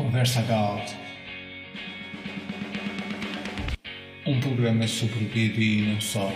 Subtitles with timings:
[0.00, 0.92] Conversa Galt.
[4.26, 6.32] Um programa sobre vida e não só.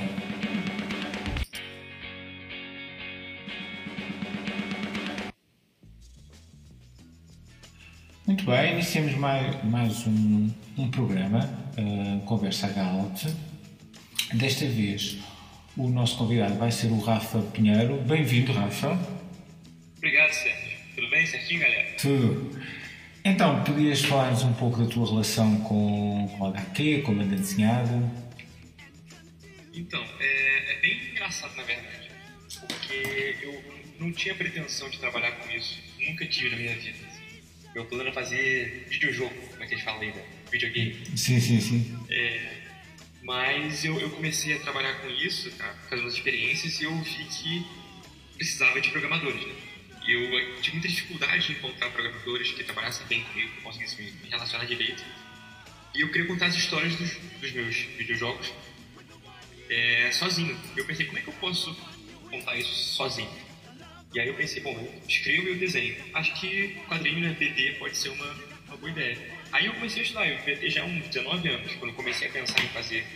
[8.26, 13.24] Muito bem, iniciamos mais, mais um, um programa, uh, Conversa Galt.
[14.34, 15.16] Desta vez,
[15.74, 17.96] o nosso convidado vai ser o Rafa Pinheiro.
[18.02, 18.90] Bem-vindo, Rafa.
[19.96, 20.74] Obrigado, Sérgio.
[20.94, 21.96] Tudo bem, certinho, galera?
[21.96, 22.63] Tudo.
[23.24, 27.36] Então, podias falar-nos um pouco da tua relação com, com o HQ, com a banda
[27.36, 28.12] desenhada?
[29.72, 32.10] Então, é, é bem engraçado, na verdade,
[32.68, 33.64] porque eu
[33.98, 36.98] não tinha pretensão de trabalhar com isso, nunca tive na minha vida.
[37.74, 40.22] Meu plano era fazer videojogo, como é que eles falam aí, né?
[40.50, 40.94] videogame.
[41.16, 41.98] Sim, sim, sim.
[42.10, 42.40] É,
[43.22, 46.94] mas eu, eu comecei a trabalhar com isso, tá, por causa das experiências, e eu
[47.02, 47.66] vi que
[48.36, 49.54] precisava de programadores, né?
[50.06, 54.66] Eu tive muita dificuldade em encontrar programadores que trabalhassem bem comigo, que conseguissem me relacionar
[54.66, 55.02] direito.
[55.94, 58.52] E eu queria contar as histórias dos, dos meus videojogos
[59.70, 60.58] é, sozinho.
[60.76, 61.74] Eu pensei, como é que eu posso
[62.30, 63.30] contar isso sozinho?
[64.12, 65.96] E aí eu pensei, bom, eu escrevo e desenho.
[66.12, 68.32] Acho que quadrinho né, BD pode ser uma,
[68.66, 69.18] uma boa ideia.
[69.52, 72.30] Aí eu comecei a estudar, eu BD já há uns 19 anos, quando comecei a
[72.30, 73.06] pensar em fazer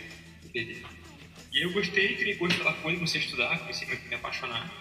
[0.51, 0.81] BD.
[1.51, 4.73] E aí eu gostei, criei gosto pela coisa, comecei a estudar, comecei a me apaixonar.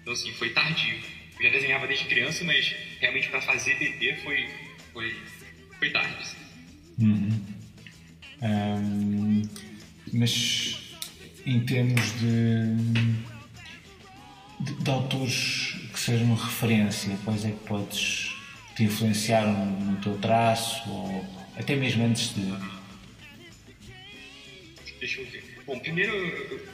[0.00, 1.19] Então assim, foi tardio.
[1.40, 4.46] Eu já desenhava desde criança, mas realmente para fazer BD foi,
[4.92, 5.16] foi,
[5.78, 6.14] foi tarde.
[6.20, 6.36] Assim.
[6.98, 7.40] Uhum.
[8.42, 9.42] Um,
[10.12, 10.96] mas
[11.46, 12.76] em termos de,
[14.60, 18.36] de, de, autores que sejam referência, quais é que podes
[18.76, 21.24] te influenciar no, teu traço ou
[21.56, 22.52] até mesmo antes de.
[24.98, 25.42] Deixa eu ver.
[25.66, 26.12] Bom, primeiro,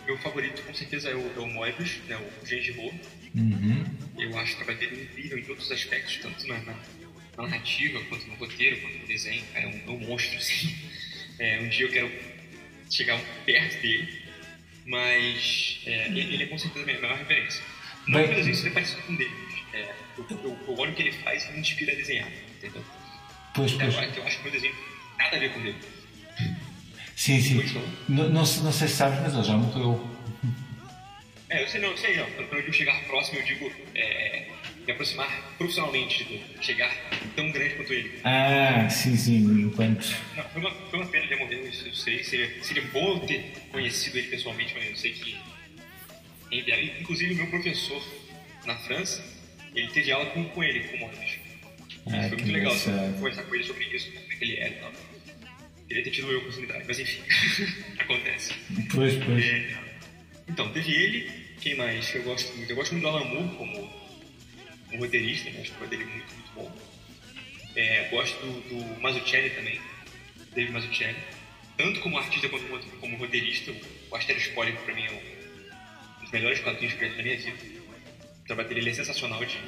[0.07, 2.93] meu favorito com certeza é o, é o Moebius, né, o Genji-Ho.
[3.37, 3.85] Uhum.
[4.19, 6.75] Eu acho que vai ter incrível em todos os aspectos, tanto na, na,
[7.37, 9.45] na, narrativa, quanto no roteiro, quanto no desenho.
[9.55, 10.75] É um, é um monstro, assim.
[11.39, 12.11] É, um dia eu quero
[12.91, 14.27] chegar perto dele
[14.87, 17.63] mas é, ele é com certeza a minha maior referência.
[18.07, 18.49] Não Bem...
[18.49, 19.35] isso, ele é parecido com dele.
[19.73, 22.85] É, eu, eu, eu, olho o que ele faz e me inspira a desenhar, entendeu?
[23.55, 23.95] Pois, pois.
[23.95, 24.75] Eu, eu acho que o meu desenho
[25.19, 25.77] nada a ver com ele.
[27.17, 27.83] Sim, sim.
[28.09, 30.16] Não, não, não, sei se sabes, mas ele já morreu.
[31.57, 32.31] É, eu sei não, eu sei não.
[32.33, 34.47] Quando eu chegar próximo, eu digo é,
[34.87, 36.95] me aproximar profissionalmente, tipo, chegar
[37.35, 38.21] tão grande quanto ele.
[38.25, 40.15] Ah, sim, sim, enquanto.
[40.37, 42.23] Não, foi, uma, foi uma pena ele morrer, isso eu sei.
[42.23, 45.37] Seria, seria bom ter conhecido ele pessoalmente, mas eu sei que.
[47.01, 48.03] Inclusive, o meu professor
[48.67, 49.25] na França,
[49.75, 51.39] ele teve aula com, com ele, com o Monis.
[52.09, 52.75] Ah, foi muito legal
[53.15, 54.93] conversar com ele sobre isso, como é que ele era e tal.
[55.89, 57.23] Queria ter tido eu oportunidade, mas enfim,
[57.99, 58.53] acontece.
[58.93, 59.45] Pois, pois.
[59.45, 59.87] É,
[60.49, 62.71] então, teve ele, quem mais eu gosto muito?
[62.71, 63.91] Eu gosto muito do Alan Moore como
[65.01, 65.63] roteirista, né?
[65.63, 66.73] acho que o dele é muito, muito bom.
[67.75, 69.81] É, gosto do, do Mazzucchelli também,
[70.55, 71.17] David Mazzucchelli.
[71.77, 73.73] Tanto como artista quanto como, como roteirista,
[74.09, 77.37] o Astério Spoiler para mim é um dos melhores quadrinhos que eu já na minha
[77.37, 77.59] vida.
[78.43, 79.59] O trabalho dele é sensacional de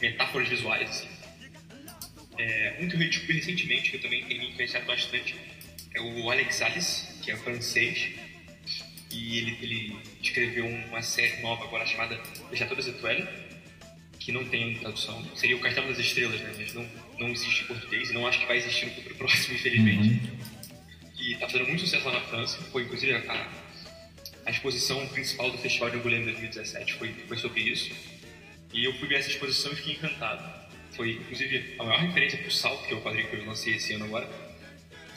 [0.00, 1.08] metáforas visuais, assim.
[2.38, 5.36] É, um que eu descobri recentemente, que eu também tenho me influenciado bastante,
[5.94, 8.08] é o Alex Alice, que é francês,
[9.10, 12.18] e ele, ele escreveu uma série nova agora chamada
[12.54, 13.28] Châteaux Etoiles,
[14.18, 15.22] que não tem tradução.
[15.34, 16.54] Seria o Castelo das Estrelas, né?
[16.56, 16.88] Mas não,
[17.18, 20.08] não existe em português e não acho que vai existir no futuro próximo, infelizmente.
[20.08, 20.38] Uhum.
[21.18, 22.58] E tá fazendo muito sucesso lá na França.
[22.70, 23.48] Foi, inclusive, a,
[24.46, 27.92] a exposição principal do Festival de Angoulême 2017 foi, foi sobre isso.
[28.72, 30.62] E eu fui ver essa exposição e fiquei encantado.
[30.92, 33.74] Foi, inclusive, a maior referência para o Salto, que é o quadrinho que eu lancei
[33.74, 34.28] esse ano agora,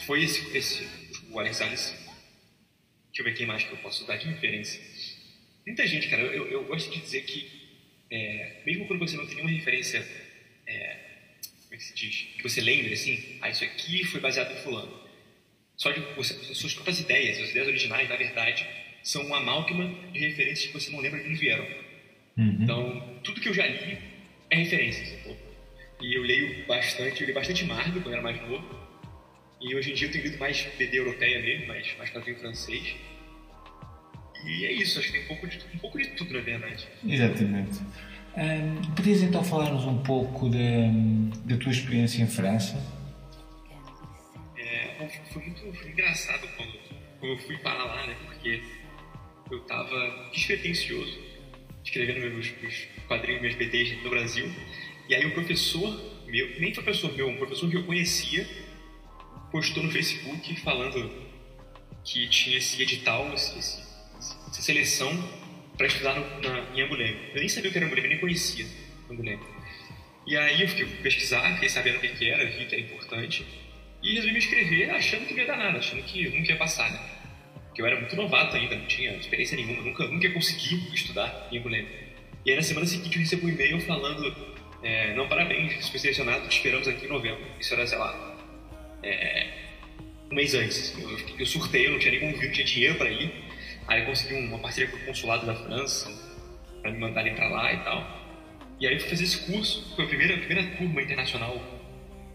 [0.06, 0.88] foi esse, esse
[1.32, 1.94] o Alex Alice.
[3.08, 4.82] Deixa eu ver quem mais que eu posso dar de referência.
[5.66, 7.66] Muita gente, cara, eu, eu gosto de dizer que
[8.12, 10.00] é, mesmo quando você não tem nenhuma referência,
[10.68, 10.98] é,
[11.64, 14.58] como é que se diz, que você lembre assim, ah, isso aqui foi baseado em
[14.58, 15.06] fulano.
[15.76, 18.66] Só de você, suas próprias ideias, as ideias originais, na verdade,
[19.04, 21.66] são uma amálgama de referências que você não lembra de onde vieram.
[22.38, 22.58] Uhum.
[22.62, 23.98] Então, tudo que eu já li
[24.50, 25.20] é referência.
[26.02, 28.86] E eu leio bastante, eu li bastante Marvel quando era mais novo.
[29.62, 32.96] E hoje em dia eu tenho lido mais BD europeia mesmo, mais, mais quadrinho francês.
[34.46, 36.88] E é isso, acho que tem um pouco de, um pouco de tudo, na verdade.
[37.06, 37.82] Exatamente.
[38.96, 42.76] Podias então falar-nos um pouco da, tua experiência em França?
[44.58, 46.74] É, foi muito foi engraçado quando,
[47.20, 48.16] quando eu fui para lá, né?
[48.26, 48.62] Porque
[49.52, 51.26] eu estava despretensioso
[51.86, 54.52] escrevendo meus, meus quadrinhos, meus BDs no Brasil.
[55.08, 58.48] E aí um professor meu, nem professor meu, um professor que eu conhecia,
[59.52, 61.10] postou no Facebook falando
[62.04, 63.95] que tinha esse edital, esse, essa
[64.52, 65.12] seleção
[65.78, 67.18] para estudar no, na, em Anguleme.
[67.34, 68.66] Eu nem sabia o que era Anguleme, nem conhecia
[69.10, 69.42] Anguleme.
[70.28, 73.46] E aí eu fiquei pesquisar, fiquei sabendo o que, era, vi que era importante.
[74.02, 76.92] E resolvi me inscrever achando que não ia dar nada, achando que nunca ia passar,
[76.92, 77.00] né?
[77.66, 81.48] Porque eu era muito novato ainda, não tinha experiência nenhuma, nunca, nunca ia conseguir estudar
[81.52, 81.88] em Anguleme.
[82.46, 84.56] E aí na semana seguinte eu recebi um e-mail falando
[84.86, 87.44] é, não, parabéns, foi selecionado, te esperamos aqui em novembro.
[87.60, 88.38] Isso era, sei lá,
[89.02, 89.48] é,
[90.32, 90.96] um mês antes.
[91.00, 93.32] Eu, eu surtei, eu não tinha nem como vir, não tinha dinheiro para ir.
[93.88, 96.10] Aí eu consegui uma parceria com o consulado da França
[96.82, 98.26] para me mandarem para lá e tal.
[98.80, 101.62] E aí eu fui fazer esse curso, foi a primeira, a primeira turma internacional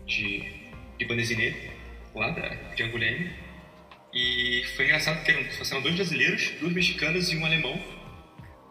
[0.07, 0.45] de,
[0.99, 1.55] de bandezinê,
[2.15, 3.31] lá da, de Anguleme.
[4.13, 7.79] E foi engraçado porque eram, eram dois brasileiros, duas mexicanas e um alemão.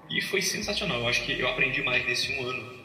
[0.09, 1.01] E foi sensacional.
[1.01, 2.79] Eu acho que eu aprendi mais nesse um ano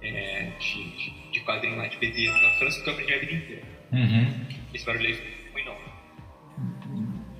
[0.00, 3.18] é, de, de, de, quadrinho lá de BD na França do que eu aprendi a
[3.18, 3.62] vida inteira.
[3.92, 4.46] Uhum.
[4.72, 5.14] Esse barulho aí
[5.52, 5.88] foi enorme.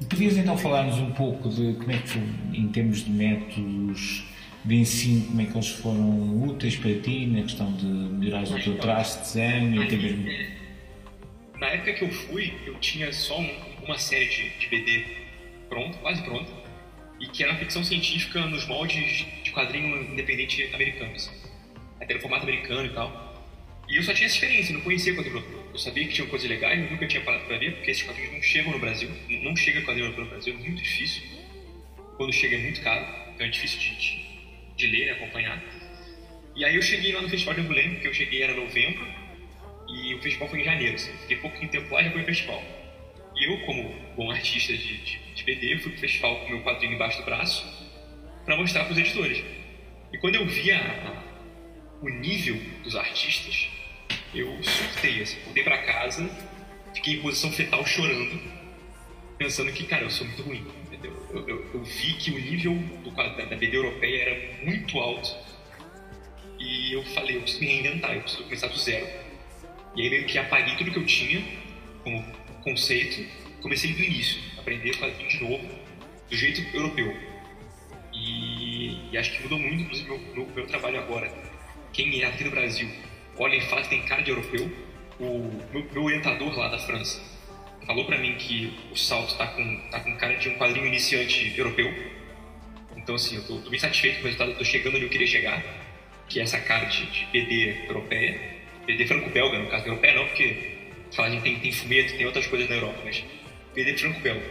[0.08, 2.22] Podias então falar-nos um pouco de como é que foi,
[2.54, 4.24] em termos de métodos
[4.64, 8.62] de ensino, como é que eles foram úteis para ti na questão de melhorar o
[8.62, 10.26] teu traço de desenho até mesmo.
[11.58, 13.50] Na época que eu fui, eu tinha só um,
[13.84, 15.04] uma série de, de BD
[15.68, 16.50] pronta, quase pronta,
[17.20, 21.30] e que era uma ficção científica nos moldes de quadrinho independente americanos.
[22.00, 23.27] Até no formato americano e tal.
[23.88, 25.64] E eu só tinha experiência, não conhecia europeu.
[25.72, 28.32] Eu sabia que tinha coisas legais, mas nunca tinha parado para ver, porque esses quadrinhos
[28.34, 29.10] não chegam no Brasil.
[29.28, 31.22] Não chega europeu no Brasil, é muito difícil.
[32.16, 34.26] Quando chega é muito caro, então é difícil de, de,
[34.76, 35.62] de ler, e acompanhar.
[36.54, 39.06] E aí eu cheguei lá no Festival de Anguleme, porque eu cheguei era novembro,
[39.88, 40.94] e o festival foi em janeiro.
[40.94, 41.12] Assim.
[41.22, 42.62] Fiquei pouquinho tempo lá e já foi o festival.
[43.36, 46.94] E eu, como bom artista de, de, de BD, fui pro festival com meu quadrinho
[46.94, 47.64] embaixo do braço
[48.44, 49.42] para mostrar para os editores.
[50.12, 51.27] E quando eu vi a, a,
[52.00, 53.68] o nível dos artistas,
[54.34, 56.28] eu surtei, assim, voltei para casa,
[56.94, 58.40] fiquei em posição fetal chorando,
[59.36, 61.12] pensando que, cara, eu sou muito ruim, entendeu?
[61.30, 65.36] Eu, eu, eu vi que o nível do, da, da BD europeia era muito alto
[66.58, 69.06] e eu falei, eu preciso me reinventar, eu preciso começar do zero.
[69.94, 71.42] E aí meio que apaguei tudo que eu tinha
[72.02, 72.24] como
[72.62, 73.24] conceito,
[73.60, 75.68] comecei do início, aprender quadrinho de novo,
[76.28, 77.16] do jeito europeu.
[78.12, 81.47] E, e acho que mudou muito, inclusive, meu, meu, meu trabalho agora.
[81.98, 82.88] Quem é aqui no Brasil
[83.36, 84.70] olha e fala que tem cara de europeu.
[85.18, 87.20] O meu, meu orientador lá da França
[87.84, 91.52] falou para mim que o salto tá com, tá com cara de um quadrinho iniciante
[91.58, 91.92] europeu.
[92.96, 95.26] Então, assim, eu tô, tô bem satisfeito com o resultado, tô chegando onde eu queria
[95.26, 95.60] chegar,
[96.28, 98.40] que é essa cara de, de BD europeia.
[98.86, 100.76] BD franco-belga, no caso, europeia não, porque
[101.12, 103.24] falar gente tem, tem fumeto, tem outras coisas na Europa, mas
[103.74, 104.46] BD franco-belga.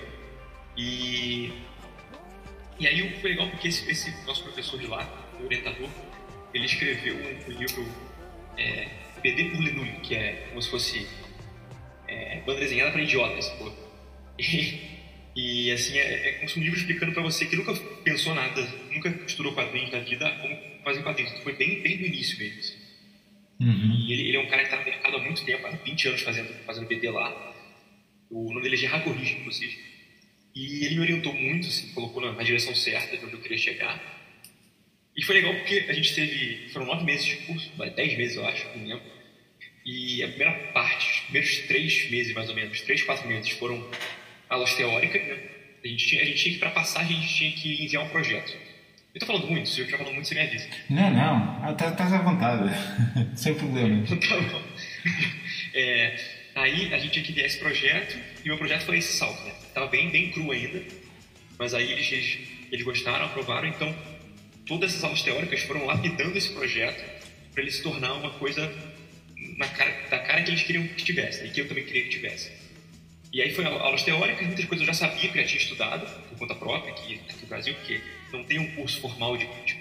[0.76, 1.54] E,
[2.78, 5.08] e aí foi legal porque esse, esse nosso professor de lá,
[5.40, 5.88] o orientador,
[6.54, 7.86] ele escreveu um, livro
[8.58, 8.88] é,
[9.22, 11.08] BD por Lenulho, que é como se fosse
[12.08, 13.72] é, banda desenhada para idiotas, pô.
[15.40, 17.72] E, e assim, é, é como se um livro explicando para você que nunca
[18.04, 18.60] pensou nada,
[18.92, 21.32] nunca estudou quadrinhos na vida, como fazer quadrinhos.
[21.44, 22.60] Foi bem, bem do início mesmo.
[22.60, 22.78] Assim.
[23.60, 23.96] Uhum.
[24.00, 26.08] E ele, ele, é um cara que está no mercado há muito tempo, há 20
[26.08, 27.54] anos fazendo, fazendo BD lá.
[28.32, 29.78] O nome dele é Gerard Corrige, inclusive.
[30.56, 33.60] E ele me orientou muito, assim, colocou na, na direção certa de onde eu queria
[33.60, 34.17] chegar.
[35.18, 36.70] E foi legal porque a gente teve.
[36.72, 39.18] Foram nove meses de curso, dez meses eu acho, não lembro.
[39.84, 43.84] E a primeira parte, os primeiros três meses mais ou menos, três, quatro meses, foram
[44.48, 45.38] aulas teóricas, né?
[45.84, 48.10] A gente tinha, a gente tinha que, para passar, a gente tinha que enviar um
[48.10, 48.56] projeto.
[49.16, 50.68] Eu tô falando muito, se eu estiver falando muito, você me avisa.
[50.90, 52.70] Não, não, estás tá à vontade,
[53.40, 54.06] sem problema.
[54.06, 54.64] tá bom.
[55.74, 56.20] É,
[56.54, 59.42] aí a gente tinha que enviar esse projeto, e o meu projeto foi esse salto,
[59.44, 59.54] né?
[59.74, 60.84] Tava bem, bem cru ainda,
[61.58, 62.40] mas aí eles,
[62.72, 63.96] eles gostaram, aprovaram, então
[64.68, 67.04] todas essas aulas teóricas foram lapidando esse projeto
[67.54, 68.72] para ele se tornar uma coisa
[69.58, 72.10] na cara, da cara que eles queriam que tivesse, e que eu também queria que
[72.10, 72.52] tivesse.
[73.34, 76.24] E aí foi aulas teóricas, muitas coisas eu já sabia que eu já tinha estudado
[76.30, 78.00] por conta própria aqui, aqui no Brasil, porque
[78.32, 79.78] não tem um curso formal de, de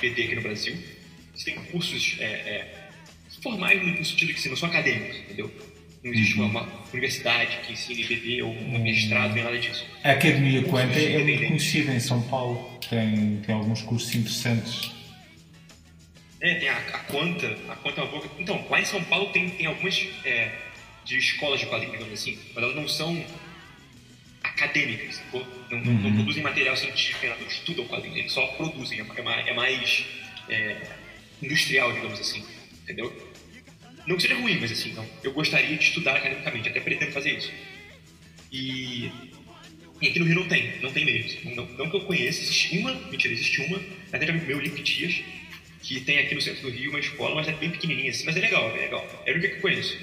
[0.00, 0.76] BD aqui no Brasil.
[1.34, 2.88] Você tem cursos é, é,
[3.42, 5.50] formais no sentido que assim, não são acadêmicos, entendeu?
[6.02, 9.86] Não existe uma, uma, universidade que ensine BD ou um mestrado, nem nada disso.
[10.02, 12.71] A Academia Quanta é muito conhecida em São Paulo.
[12.92, 14.90] Tem, tem alguns cursos interessantes.
[16.42, 17.46] É, tem a, a Quanta.
[17.70, 18.20] A Quanta é.
[18.38, 20.54] Então, lá em São Paulo tem, tem algumas é,
[21.02, 23.24] de escolas de quadrinhos, digamos assim, mas elas não são
[24.42, 25.40] acadêmicas, não,
[25.78, 26.02] uhum.
[26.02, 30.04] não, produzem material científico, não estudam quadrinhos, eles só produzem, é, mais, é mais
[30.50, 30.86] é,
[31.42, 32.44] industrial, digamos assim,
[32.82, 33.32] entendeu?
[34.06, 37.38] Não que seja ruim, mas assim, não, eu gostaria de estudar academicamente, até pretendo fazer
[37.38, 37.50] isso.
[38.52, 39.31] E,
[40.02, 41.54] e aqui no Rio não tem, não tem mesmo.
[41.54, 43.80] Não, não que eu conheça, existe uma, mentira, existe uma,
[44.12, 45.22] até de amigo meu, Lipe Dias,
[45.80, 48.36] que tem aqui no centro do Rio uma escola, mas é bem pequenininha assim, mas
[48.36, 49.22] é legal, é legal.
[49.24, 49.96] É o que eu conheço.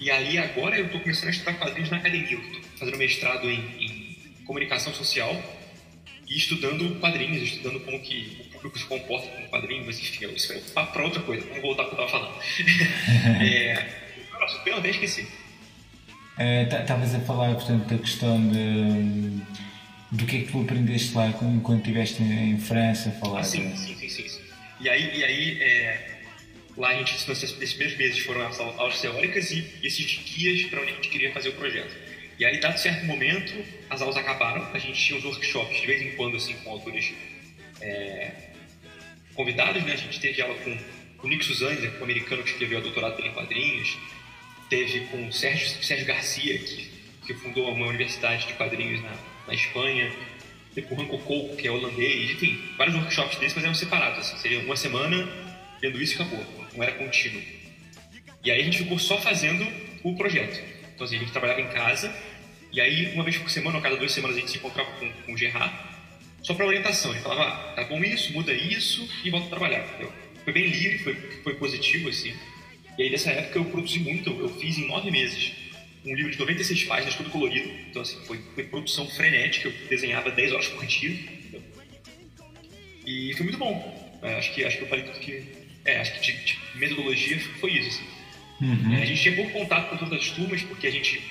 [0.00, 3.48] E ali agora eu estou começando a estudar quadrinhos na academia, eu estou fazendo mestrado
[3.48, 5.40] em, em comunicação social
[6.28, 10.58] e estudando quadrinhos, estudando como que grupo se comporta com quadrinhos, mas enfim, isso é
[10.58, 12.40] para outra coisa, vamos voltar para o que eu estava falando.
[13.44, 13.86] é,
[14.32, 15.28] nossa, eu até esqueci.
[16.38, 19.40] Estavas uh, a falar, portanto, da questão de,
[20.10, 23.44] do que é que tu aprendeste lá quando estiveste em França a falar.
[23.44, 24.40] sim, sim, sim, sim,
[24.80, 26.20] E aí, e aí é,
[26.76, 30.92] lá a gente, esses primeiros meses foram as aulas teóricas e esses guias para onde
[30.92, 31.94] a gente queria fazer o projeto.
[32.38, 33.52] E aí, dado certo momento,
[33.88, 37.12] as aulas acabaram, a gente tinha os workshops de vez em quando, assim, com autores
[37.80, 38.32] é,
[39.34, 39.92] convidados, né?
[39.92, 43.28] A gente teve aula com o Nick Suzanne, o americano que escreveu o doutorado dele
[43.28, 43.96] em quadrinhos,
[44.68, 46.90] teve com o Sérgio, Sérgio Garcia, que,
[47.26, 49.12] que fundou uma universidade de quadrinhos na,
[49.46, 50.12] na Espanha,
[50.74, 54.18] teve com o Ranco Coco, que é holandês, enfim, vários workshops desses, mas eram separados,
[54.18, 55.28] assim, seria uma semana
[55.80, 56.44] vendo isso e acabou,
[56.74, 57.42] não era contínuo.
[58.44, 59.66] E aí a gente ficou só fazendo
[60.02, 60.60] o projeto.
[60.94, 62.14] Então assim, a gente trabalhava em casa,
[62.72, 65.10] e aí uma vez por semana, ou cada duas semanas, a gente se encontrava com,
[65.10, 65.74] com o Gerard,
[66.44, 67.10] só para orientação.
[67.12, 69.84] Ele falava, ah, tá bom isso, muda isso e volta a trabalhar.
[69.86, 70.12] Entendeu?
[70.44, 72.34] Foi bem livre, foi, foi positivo, assim.
[72.98, 74.30] E aí, nessa época, eu produzi muito.
[74.30, 75.52] Eu fiz em nove meses
[76.06, 77.70] um livro de 96 páginas, todo colorido.
[77.88, 79.68] Então, assim, foi, foi produção frenética.
[79.68, 81.16] Eu desenhava 10 horas por dia.
[83.06, 84.18] E foi muito bom.
[84.22, 85.42] É, acho, que, acho que eu falei tudo que...
[85.84, 88.14] É, acho que de, de metodologia foi isso, assim.
[88.60, 88.94] Uhum.
[88.94, 91.22] É, a gente tinha pouco contato com todas as turmas, porque a gente...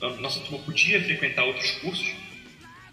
[0.00, 2.12] A nossa turma podia frequentar outros cursos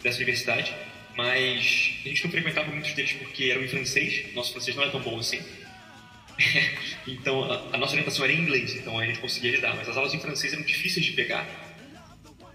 [0.02, 0.72] dessa universidade,
[1.16, 4.32] mas a gente não frequentava muitos deles porque eram em francês.
[4.34, 5.40] Nosso francês não é tão bom assim.
[7.06, 9.96] então a, a, nossa orientação era em inglês, então a gente conseguia lidar, mas as
[9.96, 11.46] aulas em francês eram difíceis de pegar.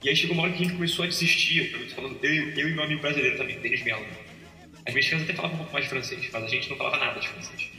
[0.04, 2.74] E aí chegou uma hora que a gente começou a desistir, falando, eu, eu e
[2.74, 4.06] meu amigo brasileiro também, Denis Mello.
[4.86, 7.20] As mexicanas até falavam um pouco mais de francês, mas a gente não falava nada
[7.20, 7.70] de francês.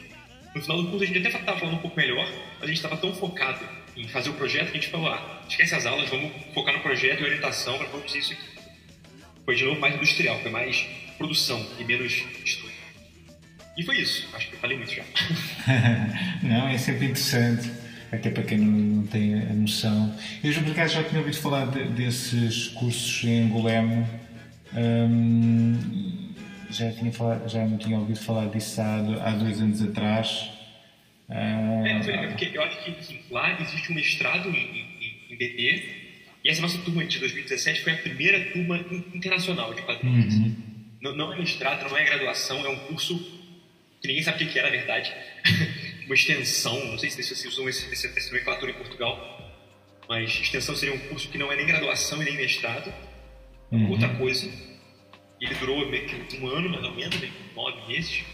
[0.54, 2.76] No final do curso a gente até estava falando um pouco melhor, mas a gente
[2.76, 3.60] estava tão focado
[3.96, 6.80] em fazer o projeto que a gente falou, ah, esquece as aulas, vamos focar no
[6.80, 8.56] projeto e orientação para produzir isso aqui.
[9.44, 10.84] Foi de novo mais industrial, foi mais
[11.16, 12.65] produção e menos estudo.
[13.76, 14.28] E foi isso.
[14.34, 15.04] Acho que eu falei muito já.
[16.42, 17.70] não, é sempre interessante.
[18.10, 20.16] Até para quem não, não tem a noção.
[20.42, 24.08] Eu já, por acaso, já tinha ouvido falar de, desses cursos em Angolema.
[24.74, 26.32] Hum,
[26.70, 30.50] já, tinha falado, já não tinha ouvido falar disso há, há dois anos atrás.
[31.28, 36.06] É, porque eu acho que assim, lá existe um mestrado em, em, em BT
[36.46, 38.78] e essa nossa turma de 2017 foi a primeira turma
[39.12, 40.32] internacional de quadrinhos.
[40.32, 40.54] Uhum.
[41.02, 43.35] Não, não, é mestrado, não é graduação, é um curso
[44.06, 45.12] que ninguém sabe o que é, na verdade.
[46.06, 49.52] uma extensão, não sei se vocês usam esse, esse, esse nomenclatura em Portugal,
[50.08, 52.92] mas extensão seria um curso que não é nem graduação e nem mestrado,
[53.72, 53.90] uhum.
[53.90, 54.48] outra coisa.
[55.40, 57.20] Ele durou meio que um ano, mais ou menos,
[57.54, 58.24] nove meses.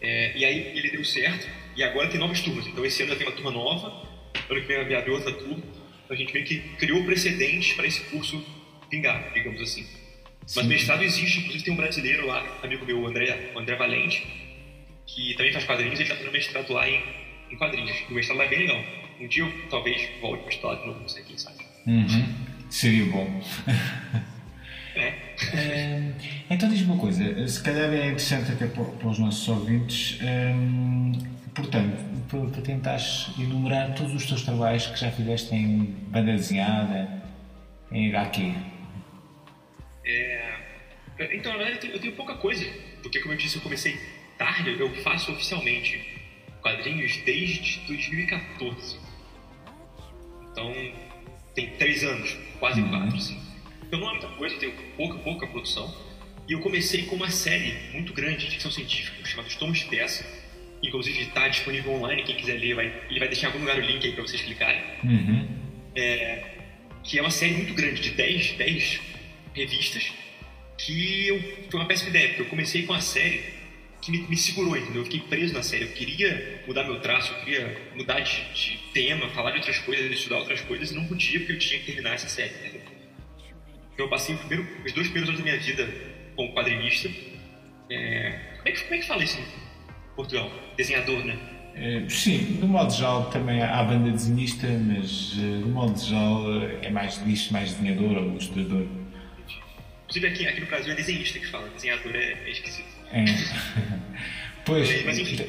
[0.00, 2.66] É, e aí ele deu certo, e agora tem novas turmas.
[2.66, 4.08] Então esse ano já tem uma turma nova,
[4.50, 5.78] ano que vem vai abrir outra turma
[6.10, 8.42] a gente meio que criou precedentes para esse curso
[8.90, 9.84] vingar, digamos assim.
[10.46, 10.60] Sim.
[10.60, 14.26] Mas mestrado existe, inclusive tem um brasileiro lá, amigo meu, André, André Valente,
[15.08, 17.02] que também faz quadrinhos, ele está fazendo mestrado lá em,
[17.50, 17.96] em quadrinhos.
[18.08, 18.84] O mestrado lá é bem legal.
[19.18, 21.64] Um dia eu talvez volte para estudar de novo, não sei quem sabe.
[21.86, 22.34] Uhum.
[22.70, 23.42] Seria bom.
[24.94, 25.14] É.
[25.54, 26.12] é.
[26.50, 30.18] então diz-me uma coisa, se calhar é interessante até para, os nossos ouvintes.
[30.20, 31.12] Hum,
[31.54, 31.96] portanto,
[32.28, 37.22] para, para tentares enumerar todos os teus trabalhos que já fizeste em banda desenhada,
[37.92, 38.54] em HQ.
[40.04, 40.54] É,
[41.30, 42.66] então, na verdade, eu tenho pouca coisa,
[43.02, 43.96] porque, como eu disse, eu comecei
[44.38, 46.00] tarde, eu faço oficialmente
[46.62, 48.98] quadrinhos desde 2014.
[50.50, 50.72] Então,
[51.54, 52.88] tem três anos, quase uhum.
[52.88, 53.40] quatro, assim.
[53.86, 55.94] Então, não é muita coisa, eu tenho pouca, pouca produção.
[56.48, 60.24] E eu comecei com uma série muito grande de ficção científica, chamada Tomos de Peça,
[60.82, 63.80] Inclusive está disponível online, quem quiser ler, vai, ele vai deixar em algum lugar o
[63.80, 64.80] link aí para vocês clicarem.
[65.02, 65.48] Uhum.
[65.96, 66.44] É,
[67.02, 69.00] que é uma série muito grande, de 10, 10
[69.54, 70.12] revistas,
[70.76, 73.57] que eu, foi uma péssima ideia, porque eu comecei com a série
[74.00, 75.02] que me, me, segurou, entendeu?
[75.02, 75.84] Eu fiquei preso na série.
[75.84, 80.10] Eu queria mudar meu traço, eu queria mudar de, de tema, falar de outras coisas,
[80.12, 82.82] estudar outras coisas, e não podia porque eu tinha que terminar essa série, entendeu?
[83.92, 85.88] Então eu passei primeiro, os dois primeiros anos da minha vida
[86.36, 87.10] como quadrinista.
[87.90, 89.38] É, como, é que, como é que fala isso?
[90.14, 91.36] Portugal, desenhador, né?
[91.78, 96.78] Uh, sim, do modo geral também há banda desenhista, mas uh, do modo geral uh,
[96.82, 98.86] é mais lixo, mais desenhador ou ilustrador.
[100.02, 102.97] Inclusive aqui, aqui no Brasil é desenhista que fala, desenhador é, é esquisito.
[103.12, 103.24] É.
[104.64, 104.88] pois,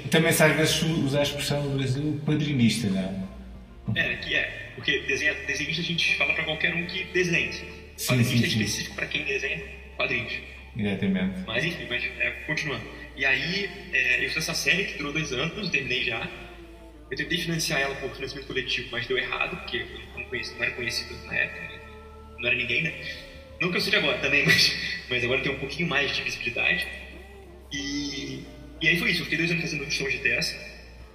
[0.09, 3.29] também se às vezes usar a expressão no Brasil quadrinista, não
[3.95, 3.99] é?
[3.99, 7.51] É, que é, porque desenha, desenhista a gente fala para qualquer um que desenhe.
[8.07, 9.61] Quadrinista é específico para quem desenha
[9.97, 10.33] quadrinhos.
[10.77, 11.39] Exatamente.
[11.45, 12.83] Mas enfim, mas, é, continuando.
[13.15, 16.25] E aí, é, eu fiz essa série que durou dois anos, terminei já.
[17.11, 20.63] Eu tentei financiar ela por financiamento coletivo, mas deu errado, porque eu não, conheci, não
[20.63, 21.81] era conhecido na época,
[22.37, 22.93] não era ninguém, né?
[23.59, 26.87] Não que eu seja agora também, mas, mas agora tem um pouquinho mais de visibilidade.
[27.71, 28.43] E,
[28.81, 30.57] E aí foi isso, eu fiquei dois anos fazendo sistemas de teste.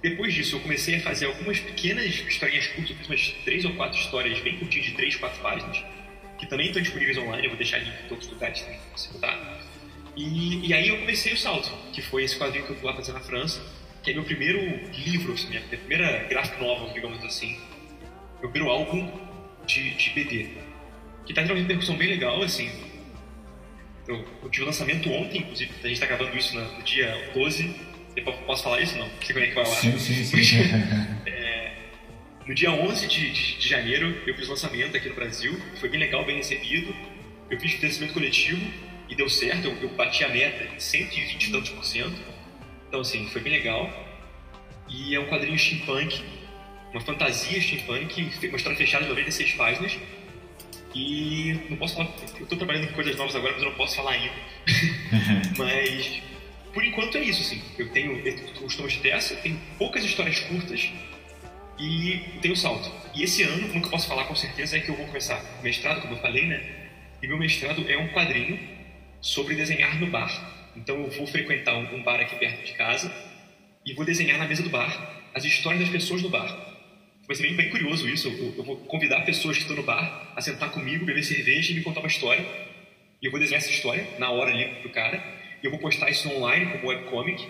[0.01, 3.73] Depois disso, eu comecei a fazer algumas pequenas historinhas curtas, eu fiz umas três ou
[3.73, 5.83] quatro histórias bem curtinhas de três, quatro páginas,
[6.37, 9.11] que também estão disponíveis online, eu vou deixar link em todos os lugares para você
[9.13, 9.61] botar.
[10.15, 12.95] E, e aí eu comecei o Salto, que foi esse quadrinho que eu fui lá
[12.95, 13.61] fazer na França,
[14.03, 14.59] que é meu primeiro
[14.93, 17.57] livro, assim, minha, primeira graphic novel, digamos assim,
[18.39, 19.11] meu primeiro álbum
[19.65, 20.49] de, de BD,
[21.25, 22.69] que está tendo uma repercussão bem legal, assim.
[24.07, 27.75] Eu, eu tive o lançamento ontem, inclusive, a gente está gravando isso no, dia 12.
[28.15, 28.97] Eu posso falar isso?
[28.97, 29.07] Não?
[29.07, 29.75] Não sei como é que vai lá.
[29.75, 30.57] Sim, sim, sim.
[31.25, 31.71] é,
[32.45, 35.59] no dia 11 de, de, de, janeiro, eu fiz o lançamento aqui no Brasil.
[35.79, 36.95] Foi bem legal, bem recebido.
[37.49, 38.61] Eu fiz financiamento coletivo
[39.09, 39.65] e deu certo.
[39.65, 42.21] Eu, eu bati a meta em 120 e tantos por cento.
[42.87, 43.89] Então, assim, foi bem legal.
[44.87, 46.21] E é um quadrinho steampunk,
[46.91, 49.97] uma fantasia steampunk, uma história fechada de 96 páginas
[50.95, 53.97] e não posso falar, eu estou trabalhando em coisas novas agora, mas eu não posso
[53.97, 54.33] falar ainda.
[55.57, 56.21] mas
[56.73, 57.61] por enquanto é isso, assim.
[57.77, 58.21] Eu tenho
[58.55, 60.89] costumes de dessa, tenho poucas histórias curtas
[61.79, 62.91] e tenho salto.
[63.13, 65.41] E esse ano, como que eu posso falar com certeza, é que eu vou começar
[65.59, 66.61] o mestrado, como eu falei, né?
[67.21, 68.59] E meu mestrado é um quadrinho
[69.21, 70.29] sobre desenhar no bar.
[70.75, 73.09] Então eu vou frequentar um bar aqui perto de casa
[73.85, 76.74] e vou desenhar na mesa do bar as histórias das pessoas do bar.
[77.27, 78.27] Vai ser bem, curioso isso.
[78.27, 81.75] Eu, eu, vou convidar pessoas que estão no bar a sentar comigo, beber cerveja e
[81.75, 82.45] me contar uma história.
[83.21, 85.17] E eu vou desenhar essa história na hora ali pro cara.
[85.61, 87.47] E eu vou postar isso online como webcomic.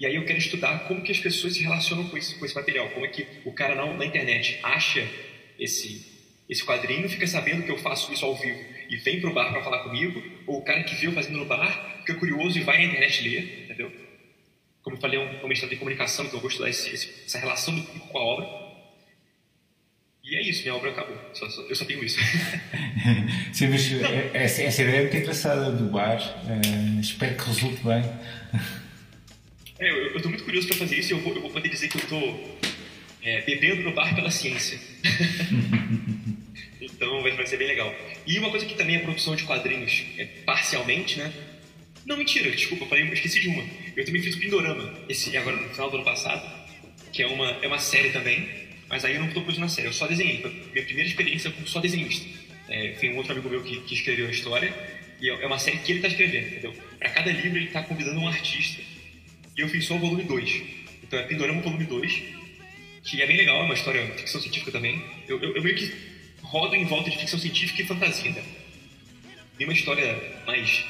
[0.00, 2.54] E aí eu quero estudar como que as pessoas se relacionam com esse, com esse
[2.54, 2.88] material.
[2.90, 5.06] Como é que o cara na, na internet acha
[5.58, 6.14] esse,
[6.48, 8.58] esse quadrinho, fica sabendo que eu faço isso ao vivo
[8.88, 10.22] e vem pro bar para falar comigo.
[10.46, 13.64] Ou o cara que viu fazendo no bar fica curioso e vai na internet ler,
[13.64, 13.92] entendeu?
[14.82, 17.24] Como eu falei, é um, um mestrado de comunicação, então eu vou estudar esse, esse,
[17.26, 18.63] essa relação do público com a obra.
[20.24, 21.18] E é isso, minha obra acabou.
[21.34, 22.18] Só, só, eu só tenho isso.
[23.52, 26.16] Sim, mas eh, essa, essa, ideia é muito engraçada do bar.
[26.16, 28.02] Uh, espero que resulte bem.
[29.78, 31.88] É, eu estou muito curioso para fazer isso e eu vou, eu vou poder dizer
[31.88, 32.58] que eu estou
[33.22, 34.78] é, bebendo no bar pela ciência.
[36.80, 37.94] então vai, vai ser bem legal.
[38.26, 41.34] E uma coisa que também é produção de quadrinhos, é, parcialmente, né?
[42.06, 43.62] Não, mentira, desculpa, eu, falei, eu esqueci de uma.
[43.94, 46.50] Eu também fiz o Pindorama, esse, agora no final do ano passado,
[47.12, 49.88] que é uma, é uma série também mas aí eu não estou produzindo a série,
[49.88, 50.40] eu só desenhei.
[50.40, 52.26] Foi minha primeira experiência como só desenhista.
[52.68, 54.72] É, tem um outro amigo meu que, que escreveu a história,
[55.20, 56.74] e é, é uma série que ele está escrevendo, entendeu?
[56.98, 58.82] Para cada livro ele está convidando um artista.
[59.56, 60.62] E eu fiz só o volume 2.
[61.02, 62.22] Então é Pindorama volume 2,
[63.04, 65.02] que é bem legal, é uma história de ficção científica também.
[65.28, 65.92] Eu, eu, eu meio que
[66.42, 68.42] rodo em volta de ficção científica e fantasia, né?
[69.56, 70.84] Tem uma história mais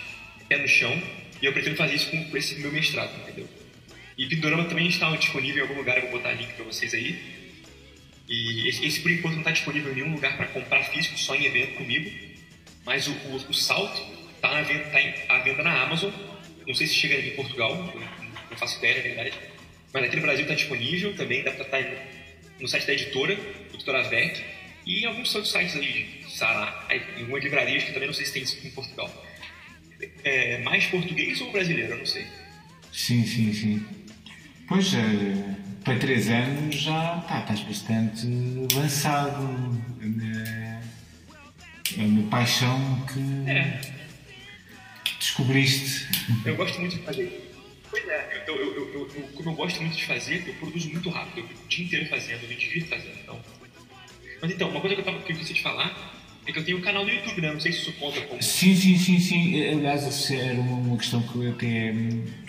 [0.48, 1.02] pé no chão,
[1.42, 3.48] e eu pretendo fazer isso com, esse meu mestrado, entendeu?
[4.16, 7.43] E Pindorama também está disponível em algum lugar, eu vou botar link para vocês aí.
[8.28, 11.34] E esse, esse por enquanto não está disponível em nenhum lugar para comprar físico, só
[11.34, 12.10] em evento comigo.
[12.84, 14.00] Mas o, o, o salto
[14.34, 16.12] está à, venda, tá à venda na Amazon.
[16.66, 19.32] Não sei se chega em Portugal, não, faço ideia, na verdade.
[19.92, 22.02] Mas aqui no Brasil está disponível também, dá para estar tá
[22.58, 23.38] no site da editora,
[23.72, 24.42] editora VEC,
[24.86, 25.74] e em alguns outros sites
[26.36, 29.24] Sará, em algumas livrarias que também não sei se tem em Portugal.
[30.24, 32.26] É, mais português ou brasileiro, eu não sei.
[32.92, 33.86] Sim, sim, sim.
[34.66, 38.26] Pois é para três anos já pá, estás bastante
[38.74, 39.44] lançado.
[41.96, 43.80] É uma paixão que é.
[45.18, 46.08] descobriste.
[46.44, 47.52] Eu gosto muito de fazer.
[47.90, 51.10] Pois é, eu, eu, eu, eu, como eu gosto muito de fazer, eu produzo muito
[51.10, 51.40] rápido.
[51.40, 53.18] Eu fico o dia inteiro fazendo, eu me divirto fazendo.
[53.22, 53.40] Então.
[54.40, 55.94] Mas então, uma coisa que eu, tava, que eu esqueci de falar
[56.46, 57.52] é que eu tenho um canal no YouTube, né?
[57.52, 58.42] Não sei se isso conta como.
[58.42, 59.68] Sim, sim, sim, sim.
[59.68, 61.94] Aliás, era uma questão que eu até.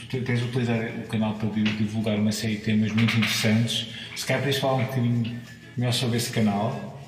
[0.10, 3.88] Tu tens de utilizar o canal para divulgar uma série de temas muito interessantes.
[4.16, 5.42] Se calhar tens falar um bocadinho
[5.78, 7.02] melhor sobre esse canal.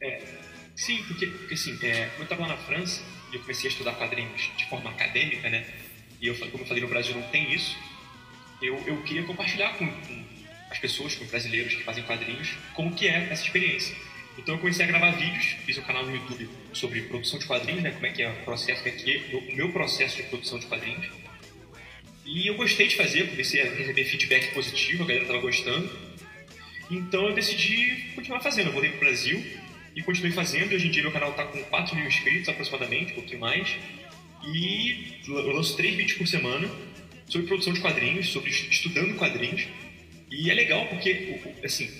[0.00, 0.22] É,
[0.76, 3.92] sim, porque, porque assim, é, eu estava lá na França e eu comecei a estudar
[3.92, 5.66] quadrinhos de forma acadêmica, né?
[6.20, 7.76] E eu, como eu falei, no Brasil não tem isso.
[8.60, 10.24] Eu, eu queria compartilhar com, com
[10.70, 13.96] as pessoas, com os brasileiros que fazem quadrinhos, como que é essa experiência.
[14.38, 17.82] Então eu comecei a gravar vídeos, fiz um canal no YouTube sobre produção de quadrinhos,
[17.82, 17.90] né?
[17.90, 20.58] Como é que é o processo, como é que é o meu processo de produção
[20.58, 21.06] de quadrinhos.
[22.24, 25.90] E eu gostei de fazer, comecei a receber feedback positivo, a galera estava gostando.
[26.90, 28.68] Então eu decidi continuar fazendo.
[28.68, 29.44] Eu voltei para o Brasil
[29.96, 30.74] e continuei fazendo.
[30.74, 33.76] Hoje em dia meu canal está com 4 mil inscritos aproximadamente, um pouquinho mais.
[34.46, 36.70] E eu lanço 3 vídeos por semana
[37.26, 39.66] sobre produção de quadrinhos, sobre estudando quadrinhos.
[40.30, 41.90] E é legal porque, assim,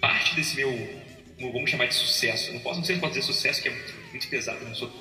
[0.00, 1.05] parte desse meu
[1.38, 2.52] vamos chamar de sucesso.
[2.52, 4.92] Não posso, não sei se pode dizer sucesso, que é muito, muito pesado, não sou,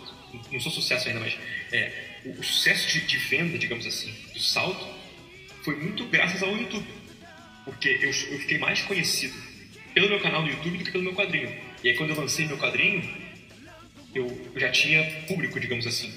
[0.51, 1.37] não sou sucesso ainda, mas
[1.71, 1.91] é,
[2.25, 4.85] o, o, sucesso de, de, venda, digamos assim, do salto,
[5.63, 6.87] foi muito graças ao YouTube.
[7.63, 9.35] Porque eu, eu fiquei mais conhecido
[9.93, 11.51] pelo meu canal no YouTube do que pelo meu quadrinho.
[11.83, 13.01] E aí quando eu lancei meu quadrinho,
[14.13, 16.13] eu, eu já tinha público, digamos assim.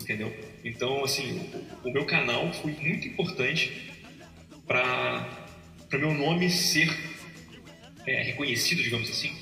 [0.00, 0.34] Entendeu?
[0.64, 1.50] Então, assim,
[1.84, 3.90] o, o meu canal foi muito importante
[4.66, 5.44] para
[5.92, 6.88] meu nome ser
[8.06, 9.34] é, reconhecido, digamos assim.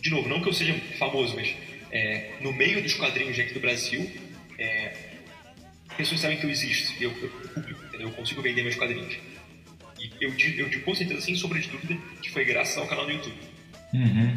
[0.00, 1.54] De novo, não que eu seja famoso, mas
[1.90, 4.10] é, no meio dos quadrinhos aqui do Brasil,
[4.58, 4.92] é,
[5.96, 9.16] pessoas sabem que eu existo, eu, eu, público, eu consigo vender meus quadrinhos.
[9.98, 13.04] E eu, eu digo com certeza, sem sombra de dúvida, que foi graças ao canal
[13.04, 13.36] do YouTube.
[13.92, 14.36] Uhum.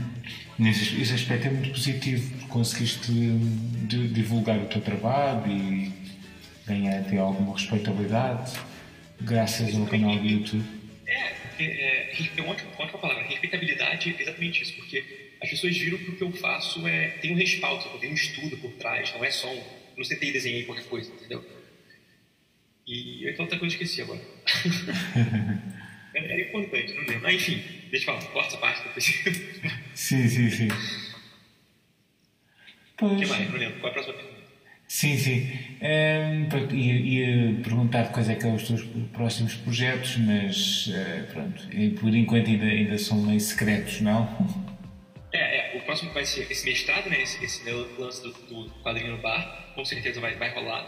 [0.59, 3.11] Nesse, esse aspecto é muito positivo, conseguiste
[3.87, 5.91] divulgar o teu trabalho e
[6.65, 8.53] ganhar até alguma respeitabilidade
[9.21, 10.65] graças ao canal do YouTube.
[11.07, 12.02] É, é,
[12.37, 15.03] é uma ótima palavra, respeitabilidade é exatamente isso, porque
[15.41, 18.57] as pessoas viram que o que eu faço é, tem um respaldo, tem um estudo
[18.57, 19.63] por trás, não é só um,
[19.97, 21.43] não sentei e desenhei qualquer coisa, entendeu?
[22.85, 24.21] E eu falar outra coisa esqueci agora.
[26.13, 27.27] Era importante, não lembro.
[27.27, 29.05] Ah, enfim, deixa eu falar, corta essa parte depois.
[29.93, 30.67] sim, sim, sim.
[33.01, 33.49] O que mais?
[33.49, 33.79] Não lembro.
[33.79, 34.32] Qual é a próxima pergunta?
[34.93, 35.49] Sim, sim.
[35.81, 41.67] Um, ia, ia perguntar quais é que são os teus próximos projetos, mas uh, pronto,
[41.99, 44.29] por enquanto ainda, ainda são meio secretos, não?
[45.33, 47.23] É, é, o próximo vai ser esse mestrado, né?
[47.23, 50.85] Esse, esse lance do, do quadrinho no bar, com certeza vai, vai rolar.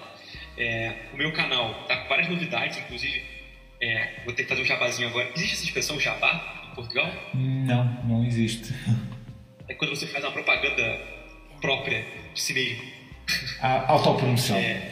[0.55, 3.23] É, o meu canal tá com várias novidades, inclusive
[3.81, 5.31] é, vou ter que fazer um jabazinho agora.
[5.35, 7.11] Existe essa expressão jabá em Portugal?
[7.33, 8.71] Não, não existe.
[9.67, 11.01] É quando você faz uma propaganda
[11.59, 13.04] própria de si mesmo.
[13.61, 14.57] A autopromoção.
[14.57, 14.91] É,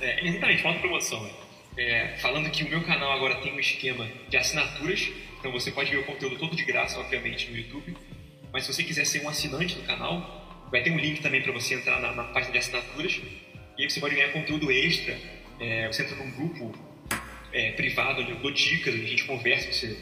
[0.00, 1.22] é, exatamente, uma autopromoção.
[1.22, 1.30] Né?
[1.76, 5.90] É, falando que o meu canal agora tem um esquema de assinaturas, então você pode
[5.90, 7.96] ver o conteúdo todo de graça, obviamente, no YouTube.
[8.52, 11.52] Mas se você quiser ser um assinante do canal, vai ter um link também para
[11.52, 13.20] você entrar na, na, página de assinaturas.
[13.76, 15.18] E aí você pode ganhar conteúdo extra.
[15.60, 16.72] É, você entra num grupo
[17.52, 19.96] é, privado onde eu dou dicas, a gente conversa, você,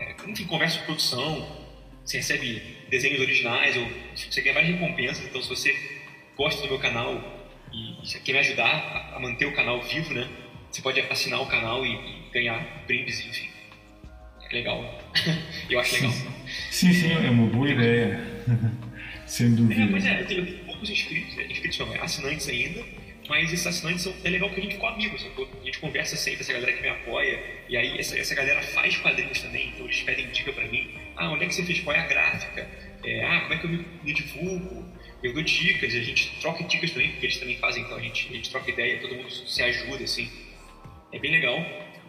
[0.00, 1.67] é, enfim, conversa com produção,
[2.08, 5.24] você recebe desenhos originais, ou você ganha várias recompensas.
[5.26, 5.76] Então, se você
[6.34, 10.26] gosta do meu canal e, e quer me ajudar a, manter o canal vivo, né?
[10.70, 13.50] Você pode assinar o canal e, e ganhar brindes, enfim.
[14.42, 15.12] É legal.
[15.68, 16.12] eu acho legal.
[16.70, 18.24] Sim, sim, é uma boa ideia.
[19.26, 19.82] Sem dúvida.
[19.82, 21.46] É, pois é, eu tenho poucos inscritos, né?
[21.50, 22.82] inscritos não, é assinantes ainda
[23.28, 26.40] mas esses assinantes são, é legal que a gente ficou amigo, a gente conversa sempre,
[26.40, 27.38] essa galera que me apoia,
[27.68, 31.30] e aí essa, essa galera faz quadrinhos também, então eles pedem dica pra mim, ah,
[31.30, 32.66] onde é que você fez, qual é a gráfica,
[33.04, 36.40] é, ah, como é que eu me, me, divulgo, eu dou dicas, e a gente
[36.40, 39.14] troca dicas também, porque eles também fazem, então a gente, a gente troca ideia, todo
[39.14, 40.30] mundo se ajuda, assim,
[41.12, 41.58] é bem legal,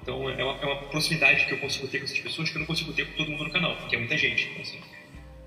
[0.01, 2.60] então é uma, é uma proximidade que eu consigo ter com essas pessoas que eu
[2.60, 4.79] não consigo ter com todo mundo no canal, porque é muita gente, então, assim,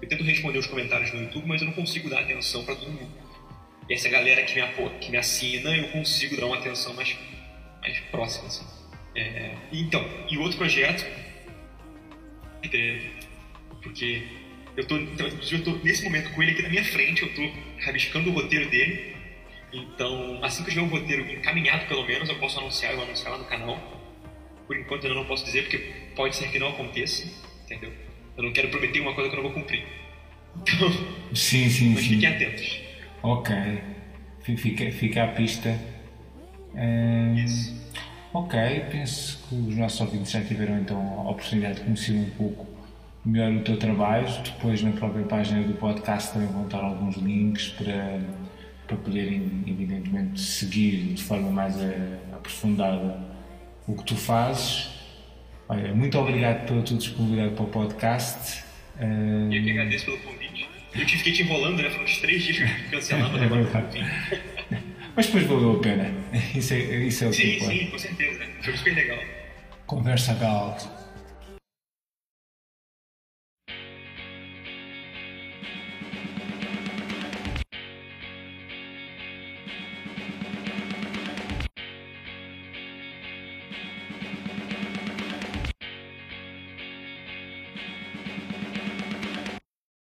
[0.02, 2.90] eu tento responder os comentários no YouTube, mas eu não consigo dar atenção para todo
[2.90, 3.31] mundo.
[3.88, 7.16] E essa galera que me, que me assina, eu consigo dar uma atenção mais,
[7.80, 8.46] mais próxima.
[8.46, 8.64] Assim.
[9.14, 11.04] É, então, e outro projeto,
[12.72, 13.00] é,
[13.82, 14.22] porque
[14.76, 17.42] eu tô, então, eu tô nesse momento com ele aqui na minha frente, eu tô
[17.84, 19.16] rabiscando o roteiro dele.
[19.72, 23.32] Então, assim que eu tiver um roteiro encaminhado, pelo menos, eu posso anunciar, eu anunciar
[23.32, 24.00] lá no canal.
[24.66, 25.78] Por enquanto eu não posso dizer, porque
[26.14, 27.28] pode ser que não aconteça,
[27.64, 27.92] entendeu?
[28.36, 29.84] Eu não quero prometer uma coisa que eu não vou cumprir.
[30.54, 30.90] Então,
[31.34, 32.10] sim, sim, mas sim.
[32.10, 32.80] fiquem atentos.
[33.22, 33.54] Ok,
[34.42, 35.78] fica, fica a pista.
[37.36, 37.80] Isso.
[38.34, 38.58] Ok,
[38.90, 42.66] penso que os nossos ouvintes já tiveram então a oportunidade de conhecer um pouco
[43.24, 44.26] melhor o teu trabalho.
[44.42, 48.20] Depois, na própria página do podcast, também vão estar alguns links para,
[48.86, 51.76] para poderem, evidentemente, seguir de forma mais
[52.32, 53.20] aprofundada
[53.86, 54.90] o que tu fazes.
[55.68, 58.64] Olha, muito obrigado pela tua disponibilidade para o podcast.
[58.98, 60.41] Eu que agradeço pelo convite.
[60.94, 61.90] Eu te fiquei te enrolando, né?
[61.90, 64.82] Foram uns três dias que cancelava é, é
[65.16, 66.12] Mas depois valeu a pena.
[66.54, 68.44] Isso é, isso é o sim, que Sim, sim, com certeza.
[68.62, 69.18] Foi super legal.
[69.86, 70.78] Conversa gal.